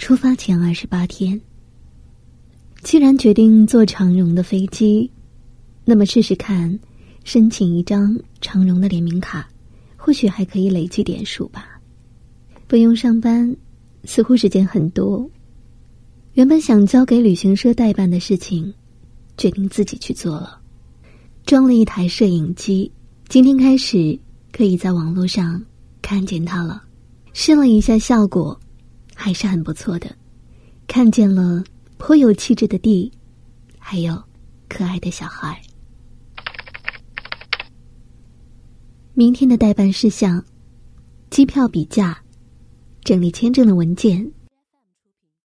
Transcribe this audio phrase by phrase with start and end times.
[0.00, 1.38] 出发前二十八天。
[2.82, 5.10] 既然决定坐长荣的飞机，
[5.84, 6.76] 那么试试看，
[7.22, 9.46] 申请一张长荣的联名卡，
[9.98, 11.78] 或许还可以累积点数吧。
[12.66, 13.54] 不用上班，
[14.04, 15.30] 似乎时间很多。
[16.32, 18.72] 原本想交给旅行社代办的事情，
[19.36, 20.58] 决定自己去做了。
[21.44, 22.90] 装了一台摄影机，
[23.28, 24.18] 今天开始
[24.50, 25.62] 可以在网络上
[26.00, 26.82] 看见它了。
[27.34, 28.58] 试了一下效果。
[29.22, 30.16] 还是很不错的，
[30.86, 31.62] 看见了
[31.98, 33.12] 颇有气质的地，
[33.78, 34.24] 还有
[34.66, 35.60] 可爱的小孩。
[39.12, 40.42] 明天的代办事项：
[41.28, 42.18] 机票比价、
[43.04, 44.32] 整理签证的文件、